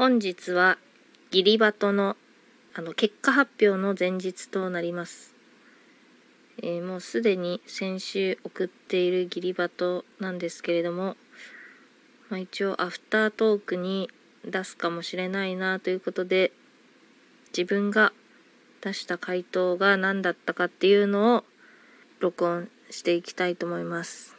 [0.00, 0.78] 本日は
[1.30, 2.16] ギリバトの
[2.72, 5.34] あの結果発表の前日となります。
[6.62, 11.18] えー、もうすでに先週送っているギリバトなんですけれども、
[12.30, 14.08] まあ、一応アフタートークに
[14.42, 16.50] 出すかもしれないなということで
[17.48, 18.14] 自分が
[18.80, 21.44] 出した回答が何だったかっていうのを
[22.20, 24.34] 録音していきたいと思います。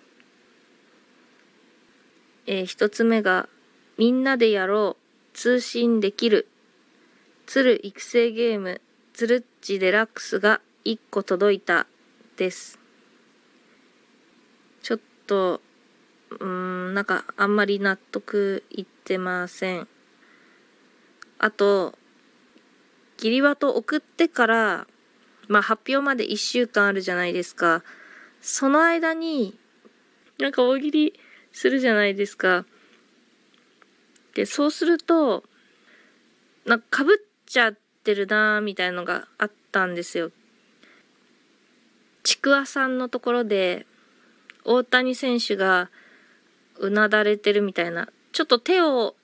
[2.48, 3.48] えー、一つ目が
[4.00, 5.01] みんなでやろう
[5.34, 6.48] 通信できる。
[7.46, 8.82] 鶴育成ゲーム
[9.14, 11.88] つるっちデラックスが1個届いた
[12.38, 12.80] です。
[14.82, 15.62] ちょっと
[16.40, 19.88] うんなんかあんまり納得いってません。
[21.40, 21.98] あと
[23.18, 24.88] ギリバト送ってから
[25.48, 27.84] まあ発表まで1週間あるじゃないですか。
[28.42, 29.58] その間に
[30.40, 31.20] なんか大喜利
[31.52, 32.66] するじゃないですか。
[34.34, 35.44] で、そうすると、
[36.66, 40.32] なんかかぶっちゃってるなーみたいのがあったんですよ。
[42.24, 43.86] ちくわさんのところで、
[44.64, 45.90] 大谷選手が
[46.78, 49.16] うなだれてるみたいな、ちょっと手を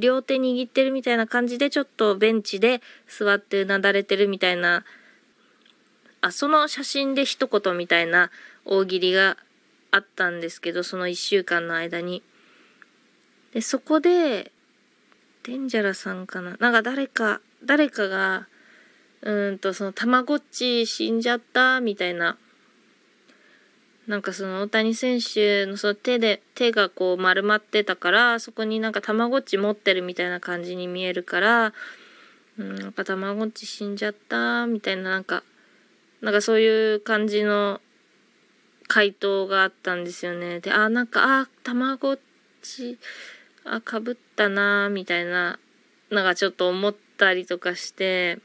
[0.00, 4.84] 両手握ってるみたいな感じで、ちょっとベンチで座ってうなだれてるみたいな、
[6.20, 8.30] あ、その写真で一言みたいな
[8.64, 9.36] 大喜利が
[9.90, 12.22] あったんですけど、その1週間の間に。
[13.52, 14.50] で、そこで、
[15.42, 16.56] デンジャラさんかな？
[16.60, 18.46] なんか誰か、誰かが、
[19.22, 22.38] うんと、その、たまごっち死んじゃったみたいな、
[24.06, 31.74] なんかその大谷選手のその手で、手がこう丸まってたから、そこになんかたまごっち持ってるみたいな感じに見えるから、
[32.58, 35.42] うん、なんかたまごっち死んじゃったみたいななんか、
[36.20, 37.80] なんかそういう感じの
[38.88, 40.60] 回答があったんですよね。
[40.60, 42.18] で、あ、なんか、あ、たまごっ
[42.60, 42.98] ち、
[43.64, 45.58] あかぶったなみたいな
[46.10, 48.38] なんかちょっと思ったりとかして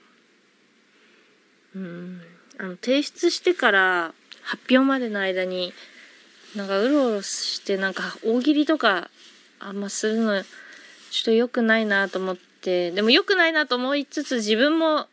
[1.76, 2.22] うん
[2.60, 5.74] あの提出してから発表までの間に
[6.56, 9.10] なんかうろうろしてなんか大喜利とか
[9.60, 15.08] あんまするのちょっと良くないなと思ってでも良くないなと思いつつ自分も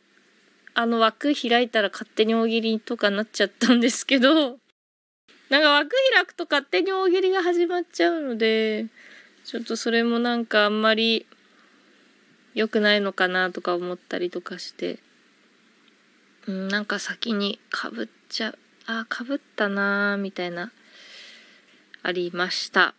[0.74, 4.58] あの枠開いたら勝手に大喜利とかなっちゃったんですけど
[5.50, 8.86] なんか枠開くと勝手に大喜利が始まっちゃうので
[9.44, 11.26] ちょっとそれもなんかあんまり
[12.54, 14.98] 良くないのかなとか思ったりとかして、
[16.46, 20.72] うん、なんか先にかぶっちゃうあかぶったなーみたいな
[22.02, 22.94] ありました。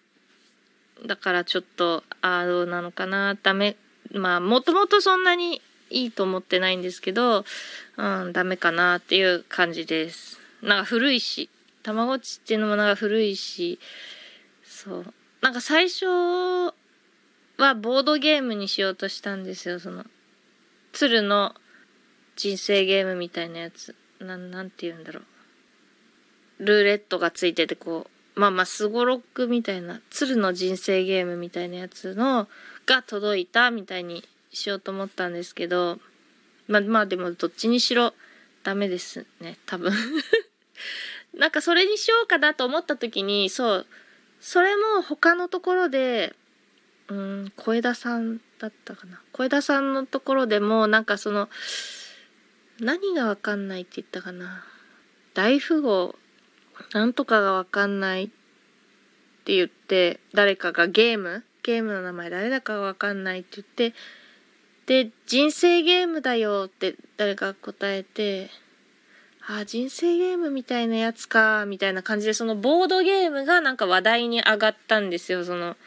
[1.05, 3.75] だからちょっとああどうなのかなダメ。
[4.13, 7.45] まあもともとそんなにいいと思ってないんですけど、
[7.97, 10.39] うん、ダメかなっていう感じです。
[10.61, 11.49] なんか古いし
[11.83, 13.79] たまごっちっていうのもなんか古いし
[14.63, 15.13] そう。
[15.41, 16.73] なんか最初は
[17.75, 20.05] ボードゲームにしようとしたんですよその
[20.91, 21.53] 鶴の
[22.35, 23.95] 人生ゲームみたいなやつ。
[24.19, 26.65] ななんて言うんだろう。
[26.65, 32.47] ルーレットがついててこうまあまあすごろくみたいな鶴の人生ゲームみたいなやつの
[32.85, 35.99] が届いたみたいにしようと思ったんですけど
[36.67, 38.13] まあまあでもどっちにしろ
[38.63, 39.93] ダメですね多分。
[41.37, 43.85] なんかそれにしようかなと思った時にそう
[44.45, 46.35] それも他のところで
[47.07, 49.19] うん小枝さんだったかな。
[49.31, 51.49] 小枝さんのところでもなんかその
[52.79, 54.63] 何がわかんないって言ったかな。
[55.33, 56.13] 大富豪
[56.93, 58.27] なんとかがわかんないっ
[59.45, 63.95] て言って誰かがゲームゲームの名前誰だかがわかんないって言って
[64.85, 68.51] で人生ゲームだよって誰か答えて
[69.47, 75.45] あ人生ゲームみたいなやつかみたいな感じでそのボードゲームがなんか話題に上がったんですよ。
[75.45, 75.77] その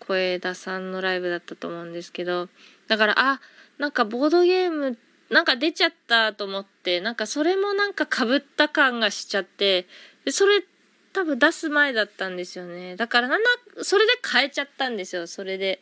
[0.00, 2.48] 小枝さんのライブだったと思うんですけど。
[2.88, 3.40] だからあ
[3.78, 4.98] なんかボードゲーム
[5.30, 9.86] なんか出ちゃったと思ってなんかそれもなんかかぶった感がしちゃって
[10.24, 10.64] でそれ
[11.12, 12.96] 多分出す前だったんですよね。
[12.96, 13.48] だからなんだ
[13.82, 15.28] それで変えちゃったんですよ。
[15.28, 15.80] それで。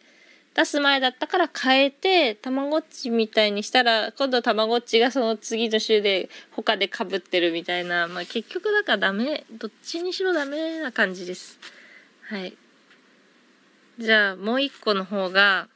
[0.54, 11.58] 出す前だったから変えてたまごっちみたいにしたら今度たまごっちがその次の週で他でかぶってるみたいな、まあ、結局だからダメどっちにしろダメな感じです。
[12.28, 12.54] はい。
[13.98, 15.68] じゃあもう一個の方が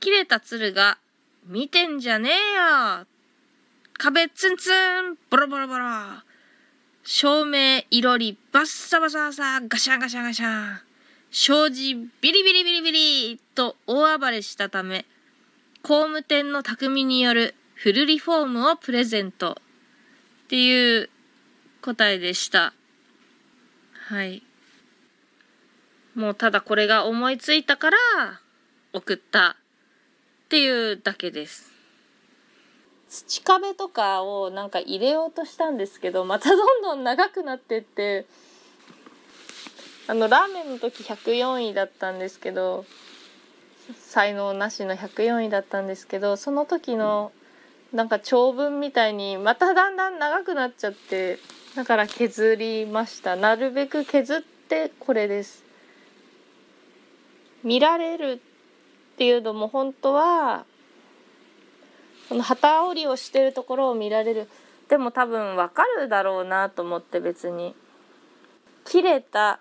[0.00, 0.98] 切れた鶴が
[1.46, 2.32] 見てんじゃねえ
[3.00, 3.06] よ。
[3.98, 5.86] 壁ツンツンボロボロボロ。
[7.04, 10.89] 照明いろりバッサバサバサガシャンガシャンガシャン。
[11.30, 15.04] 障子ビリビリビリビリと大暴れしたため、
[15.82, 19.56] 工務店の匠によるフルリフォームをプレゼントっ
[20.48, 21.10] ていう
[21.82, 22.74] 答えでした。
[24.08, 24.42] はい。
[26.14, 27.96] もうただこれが思いついたから
[28.92, 29.56] 送った
[30.46, 31.70] っていうだけです
[33.08, 38.26] 土壁とかをなんか入れようとしたんですけどまたどんどん長くなってって
[40.10, 42.84] あのラーメンの時104位だったんですけど
[43.96, 47.30] 才能なしの104位だったんですけどその時の
[47.92, 51.38] なんか長文みたいにまただんだん長くなっちゃって
[51.76, 53.36] だから削りました。
[53.36, 55.62] なるべく削ってこれです。
[57.62, 58.40] 見られる
[59.12, 60.64] っていうのも本当は
[62.28, 64.48] その旗織りをしてるところを見られる。
[64.88, 67.76] でも多分わかるだろうなと思って別に。
[68.84, 69.60] 切れた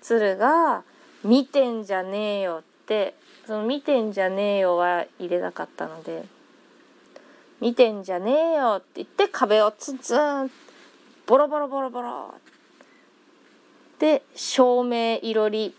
[0.00, 0.82] 鶴が
[1.24, 3.14] 「見てんじゃねえよ」って
[3.46, 6.24] その「見てんじゃねえよ」は入れなかったので
[7.60, 10.50] 「見てんじゃねえよ」って言って壁をツンツン
[11.26, 12.34] ボロボロボロボロ
[13.98, 15.74] で照明いろり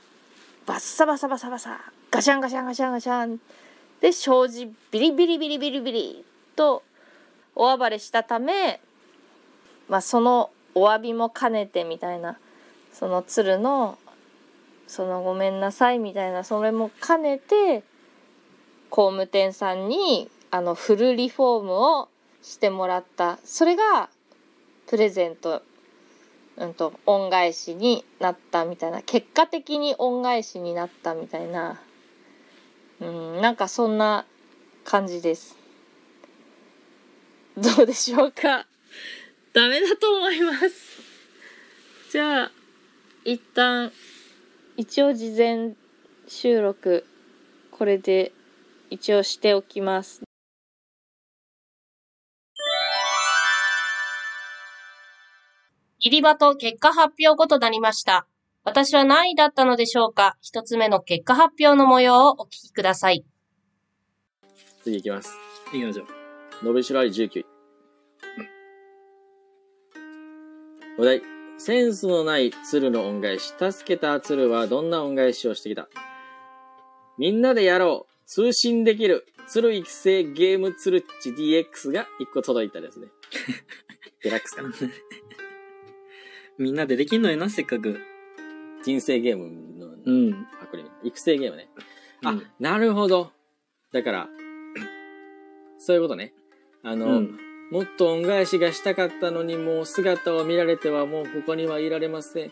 [0.65, 1.79] バッサバサバサバサ
[2.12, 3.39] ガシャンガシャンガシャンガシャン
[4.00, 6.25] で障子ビリビリビリビリビリ
[6.56, 6.83] と
[7.56, 8.79] 大暴れしたため、
[9.89, 12.38] まあ、そのお詫びも兼ねてみたいな
[12.94, 13.97] その鶴の
[14.91, 17.81] そのごめんなさいみたいなそれも兼ねて
[18.89, 22.09] 工務店さんにあのフルリフォームを
[22.41, 23.39] してもらった。
[23.45, 24.09] それが
[24.88, 25.61] プレゼント、
[26.57, 31.79] うんと、恩返しになったみたいな結果的に恩返しになったみたいな。
[32.99, 34.25] うんなんかそんな
[34.83, 35.55] 感じです。
[37.55, 38.65] どうでしょうか？
[39.53, 41.01] ダメだと思います。
[42.11, 42.51] じゃあ
[43.23, 43.94] 一旦
[44.81, 45.75] 一応事前
[46.28, 47.06] 収録
[47.69, 48.31] これで
[48.89, 50.24] 一応しておきます
[56.00, 58.25] 入り場と結果発表後となりました。
[58.63, 63.24] 私は何位だったのでしょうか一つ目の結果発表の模様をお聞きください。
[64.83, 65.31] 次いきます。
[65.72, 66.66] 行きましょう。
[66.66, 67.45] 伸びしろあり19位。
[70.98, 71.31] お題。
[71.63, 73.53] センスのない鶴の恩返し。
[73.59, 75.87] 助けた鶴はどんな恩返しをしてきた？
[77.19, 83.09] みんなでやろう通信できる鶴育成ゲームツルッチ DX が1個届いたですね。
[84.23, 84.71] デラックスかな。
[86.57, 87.99] みんなでできんのよな、せっかく。
[88.83, 90.47] 人生ゲームのうん。
[90.59, 90.85] パクリ。
[91.03, 91.69] 育成ゲームね。
[92.23, 93.31] あ、うんなるほど。
[93.91, 94.29] だから、
[95.77, 96.33] そういうことね。
[96.81, 97.50] あの、うん。
[97.71, 102.51] もっと恩返しがしたかったのにもう姿を見られてはもうここにはいられません。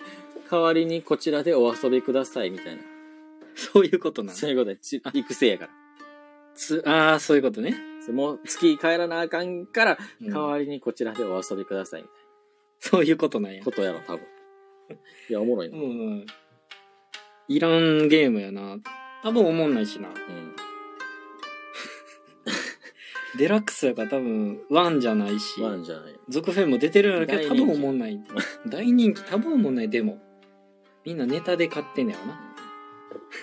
[0.50, 2.82] 代わりにこちらでお遊びくださいみたいな。
[3.56, 4.38] そういうことなの。
[4.38, 5.72] そういうことで、ち育成やから。
[6.56, 7.76] つ、ああ、そういうことね。
[8.12, 12.18] もう月帰らなあかんから、うん代わりにこちらでお遊びくださいみたい
[12.80, 13.66] そういうことなんやな。
[13.66, 14.26] ことやろ、多分。
[15.30, 15.78] いや、おもろいな。
[15.78, 16.16] ううん。
[16.22, 16.26] ん。
[17.50, 18.78] いらんゲームやな。
[19.22, 20.10] 多分思んないしな。
[23.40, 25.62] デラックスやから多分、ワンじゃないし。
[25.62, 26.20] ワンじゃない。
[26.28, 28.20] 続編も出てるんやけど、多分思んない。
[28.68, 29.90] 大人気、多分思んない。
[29.90, 30.22] でも。
[31.06, 32.54] みんなネタで買ってんねやろな。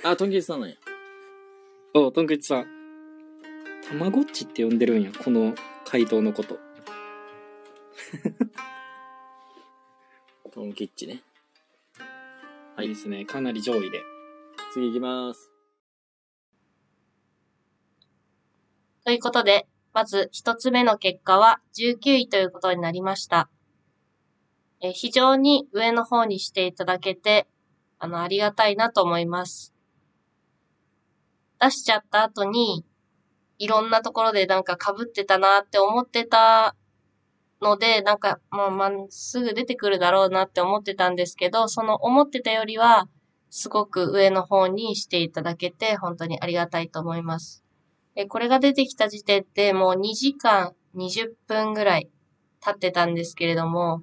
[0.04, 0.76] あ、トンキツさんなんや。
[1.94, 2.66] おトンクイチさん。
[3.88, 5.10] たまごっちって呼んでるんや。
[5.12, 5.54] この
[5.87, 6.58] 回答のこと。
[10.52, 11.22] トンキッチね。
[12.76, 13.25] はいいいですね。
[13.25, 14.02] かなり上位で。
[14.75, 15.50] 次行きます。
[19.04, 19.66] ということで、
[19.97, 23.49] まず一つ目の結果は19位ということになりました。
[24.83, 27.47] え非常に上の方にしていただけて、
[27.99, 29.73] あの、ありがたいなと思います。
[31.59, 32.85] 出しちゃった後に、
[33.57, 36.76] いろんなところでなんか被ってたなって思ってた
[37.62, 43.09] ので、なんか、まあ、まあ、すぐ出てくるだろうなって思ってたんですけど、その思ってたよりは、
[43.49, 47.65] すごく上の方にしていただけて、本当にありがたいと思います。
[48.16, 52.08] え、これが出てきた時点でもう2時間20分ぐらい
[52.61, 54.02] 経ってたんですけれども、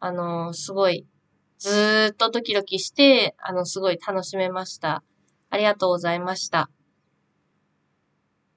[0.00, 1.06] あのすごい、
[1.58, 5.04] ずーっとドキドキして、あの、すごい楽しめました。
[5.50, 6.68] ありがとうございました。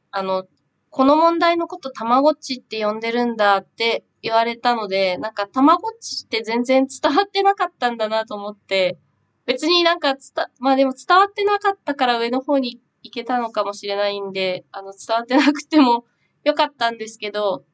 [0.09, 0.45] あの、
[0.89, 8.97] この問題のことたまごっちって呼んでるんだって言われたので、なんかたまごっちって全然伝わってなかったんだなと思って、
[9.45, 16.05] 別になんかつた、まあでも伝わってなかったから上の方に行けたのかもしれないんで、あの、伝わってなくても
[16.43, 17.65] よかったんですけど、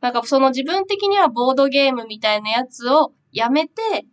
[0.00, 4.06] なんかその自分的にはボードゲームみたいなやつをやめて、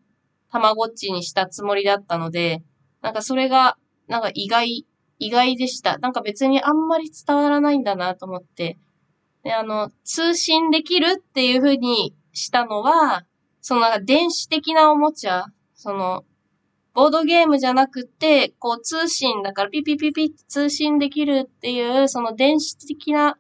[0.50, 2.64] たまごっちにしたつもりだったので、
[3.02, 4.86] なんかそれが、なんか意外、
[5.20, 5.98] 意外でした。
[5.98, 8.78] なんか別にあんまり伝わらないんだなと思って。
[9.44, 13.24] で、あの、通信できるっていう風にしたのは、
[13.62, 16.24] そのなんか電子的なおもちゃ、その、
[16.94, 23.38] ボードゲームじゃなくて、こう通信だからピピピピって通信できるっていう、その電子的な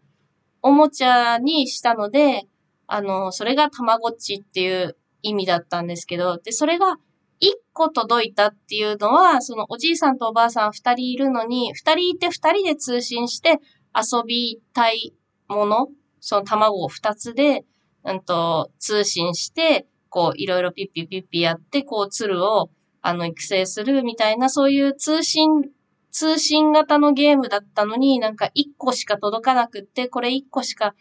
[0.61, 2.47] おもちゃにしたので、
[2.87, 6.97] あの、それがたまごっちっていう意味だったんですけど、で、それが
[7.41, 13.59] 1個届いたっていうのは、そのおじいさんとおばあさん2人いるのに、2人いて2人で通信して
[13.93, 15.13] 遊びたい
[15.47, 15.87] もの、
[16.19, 17.65] その卵を2つで、
[18.05, 22.69] うんと、通信して、こう、いろいろピッピピッピやって、こう、鶴を、
[23.03, 25.69] あの、育成するみたいな、そういう通信、
[26.09, 30.95] 通信型のゲームだったのに、なんか1個しか届かなくって、これ1個しか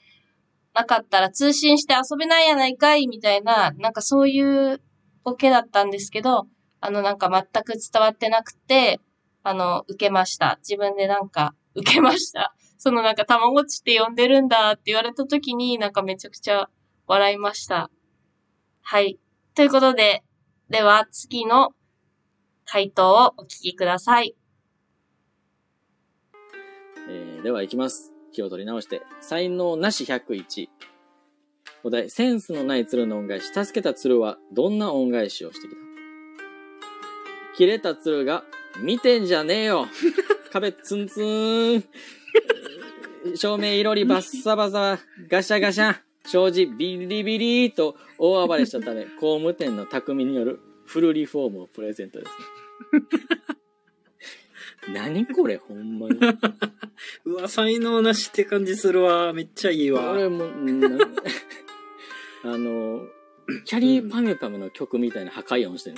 [0.75, 4.83] なかったら通信して遊べないやないかい、みたいな、なんかそういう
[5.23, 6.49] ボケだったんですけど、
[6.81, 8.99] あの、なんか全く伝わってなくて、
[9.45, 10.59] あの、受けました。
[10.61, 12.53] 自分でなんか、受けました。
[12.79, 16.69] そのなんか、たまごちって呼んでるんだって言われた時に、なんかめちゃくちゃ
[17.07, 17.91] 笑いました。
[18.81, 19.21] はい。
[19.55, 20.25] ということで、
[20.69, 21.73] では次の
[22.65, 24.35] 回答をお聞きください。
[27.09, 28.13] えーでは行きます。
[28.33, 29.03] 気を取り直して。
[29.21, 30.69] 才能なし101。
[31.85, 33.47] お題、センスのない鶴の恩返し。
[33.53, 35.77] 助けた鶴はどんな恩返しをしてきた？
[37.57, 38.45] 切れた鶴が、
[38.81, 39.87] 見てんじゃねえよ
[40.53, 41.85] 壁ツンツーン。
[43.37, 50.61] 照明いろりバッサバサ、ガシャガシャ、障子ビリビリと大暴れしたため、工務店の匠による
[50.93, 52.33] フルリフォームをプレゼントです。
[54.93, 56.19] 何これ、ほんまに。
[57.25, 59.33] うわ、才能なしって感じするわ。
[59.33, 60.13] めっちゃいいわ。
[60.13, 60.99] 俺も、な
[62.45, 63.07] あの、
[63.65, 65.97] キャリーパミュパミュの曲みたいな破壊音してる。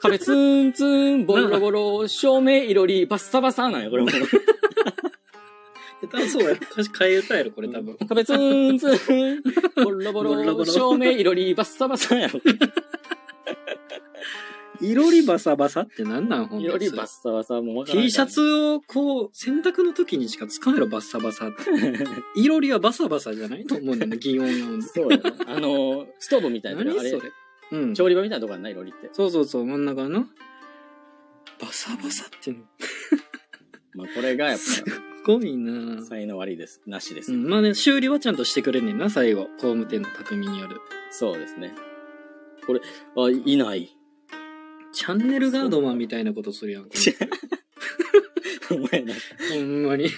[0.00, 4.08] 壁ツーンツーン、ボロボロ、照明いろり、バッサバサなんや、これも。
[6.10, 6.52] 多分そうや。
[6.54, 7.96] 歌詞変え歌やろ、これ多分。
[8.08, 9.42] 壁ツーンツーン、
[9.84, 12.40] ボロボロ、ボロボロ照明いろり、バッサバサやろ。
[14.80, 16.46] いろりバサバサってなんなん？
[16.46, 21.54] ほんいろり、バッサバサもわからん T シャツをこう、洗濯の時にしか使えろ、バッサバサって。
[22.40, 23.64] いろりはバサバサじゃない？
[23.66, 24.86] と思うんだよね、 擬音なんで。
[24.86, 25.32] そうやな。
[25.46, 27.32] あの、ストーブみたいなあれ何それ？
[27.72, 27.94] うん。
[27.94, 29.08] 調理場みたいなとこあんないろりって。
[29.12, 30.26] そうそうそう、真ん中の。
[31.60, 32.58] バサバサっての。
[33.94, 34.84] まあ、これがやっす
[35.24, 36.82] ごいなぱ、才能悪いです。
[36.86, 37.32] なしです。
[37.32, 39.46] うん、まあね、修理はちゃんとしてくれんねんな、最後。
[39.58, 40.80] 工務店の匠による。
[41.10, 41.74] そうですね。
[42.66, 42.80] これ、
[43.16, 43.96] あ、いない。
[44.96, 46.84] チャンネルガードマンみたいなことするやん。
[46.84, 46.88] こ
[48.72, 49.12] お前な。
[49.14, 49.20] れ
[49.52, 50.08] ほんまに。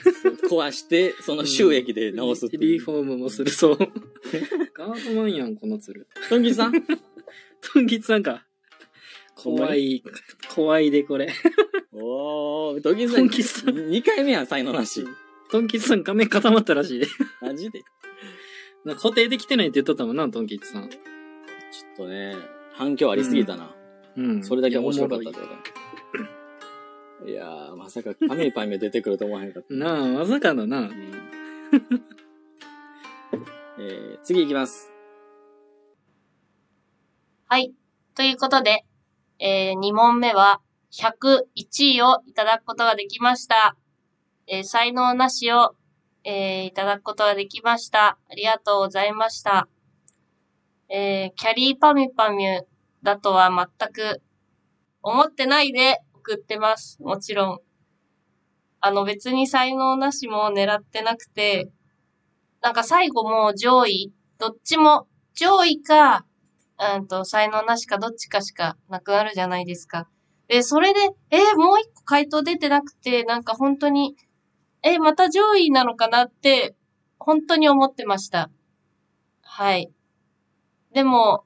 [0.49, 2.63] 壊して、その収益で直すっていう。
[2.63, 3.79] リーフォームもする、そう。
[4.75, 6.07] ガードマンやん、この鶴。
[6.29, 6.73] トンギさん？
[7.61, 8.47] トンギツさんか。
[9.35, 10.05] 怖い、
[10.55, 11.33] 怖いで、これ。
[11.91, 15.05] おー、トンギさん、トンギさん2回目やん、才能なし。
[15.51, 17.09] トンキツさん画面固まったらしいで。
[17.41, 17.83] マジで？
[18.95, 20.85] 固定できてないって言っとったもんな、トンキツさん。
[20.85, 20.91] ょっ
[21.97, 22.37] とね、
[22.75, 23.75] 反響ありすぎたな。
[24.19, 24.43] うん。
[24.43, 25.55] それだけ面白かったっていやこ
[27.25, 29.73] といやー、まさかパミュパミュ出てくると思わへんかった。
[29.75, 30.83] なあ、まさかのなう。
[30.87, 30.91] ん
[33.81, 34.91] えー、次行きます。
[37.47, 37.73] はい。
[38.17, 38.85] ということで、
[39.39, 40.61] えー、2問目は
[40.93, 41.45] 101
[41.93, 43.77] 位をいただくことができました。
[44.49, 45.77] えー、才能なしを、
[46.25, 48.19] えー、いただくことができました。
[48.29, 49.69] ありがとうございました。
[50.89, 52.63] えー、キャリーパミュパミュ
[53.03, 54.23] だとは全く
[55.03, 56.99] 思ってないで送ってます。
[57.03, 57.59] もちろん。
[58.81, 61.69] あの別に才能なしも狙ってなくて、
[62.61, 66.25] なんか最後も上位、どっちも上位か、
[66.97, 70.09] うんと、才能なしかどっちかしかなくなるじゃないですか。
[70.49, 71.01] で、それで、
[71.31, 74.17] えーもう一個回答出てなくて、なんか本当に、
[74.83, 76.77] えーまた上位なのかなって、
[77.19, 78.51] 本当に思ってました。
[79.43, 79.91] はい。
[80.93, 81.45] でも、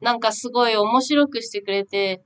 [0.00, 2.22] なんかすごい面白くしてくれて、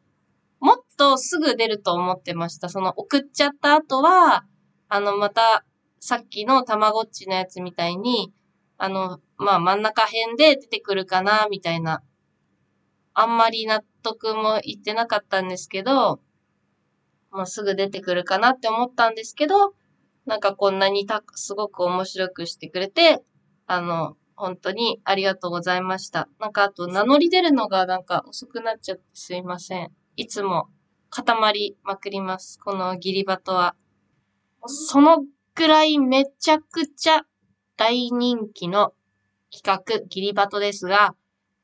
[0.61, 2.69] もっとすぐ出ると思ってました。
[2.69, 4.45] その送っちゃった後は、
[4.89, 5.65] あの、また、
[6.01, 8.33] さっきのたまごっちのやつみたいに、
[8.77, 12.03] あの、まあ真ん中辺で出てくるかな、みたいな
[13.17, 16.21] あんまり納得もいってなかったんですけど、
[17.31, 19.75] まあ、すぐ出てくるかなって思ったんですけど、
[20.27, 23.23] なんかこんなにたすごく面白くしてくれて、
[23.67, 26.29] あの、本当にありがとうございました。
[26.39, 29.91] なんかあと名乗り出るのがなんか遅くなっちゃってすいません。
[30.17, 30.69] いつも
[31.11, 32.59] 固まりまくります。
[32.59, 33.77] このギリバトは。
[34.67, 35.25] その
[35.55, 37.23] くらいめちゃくちゃ
[37.77, 38.93] 大人気の
[39.53, 41.15] 企画ギリバトですが、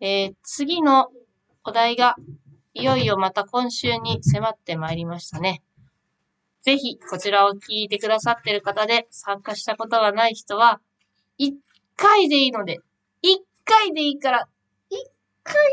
[0.00, 1.08] えー次の
[1.64, 2.14] お題が、
[2.72, 5.62] いよいよまた今週に迫ってまいりましたね。
[6.62, 10.80] ぜひ、こちらを聞いてくださってる方で参加したことがない人は、
[11.36, 11.56] 一
[12.00, 12.78] 回でいいので、
[13.20, 14.48] 一回でいいから、
[14.88, 14.96] 一
[15.42, 15.72] 回でい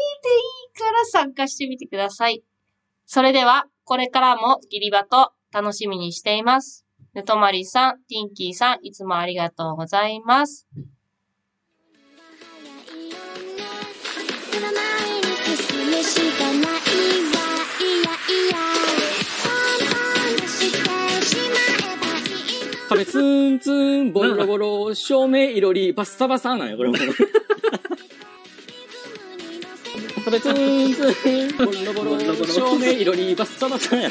[0.75, 2.43] いから参加してみてください。
[3.05, 6.86] それでは、これからもギリバト楽しみにしています。
[7.13, 10.67] ぬとまりさん、ティンキーさん、いつもありがとうございます。
[24.08, 26.96] ン、ボロボロ、照明いろり、バッサバサなんや、これも。
[30.26, 34.10] 食べツンツン、ボロボロ、照明いろり、バッサバサや。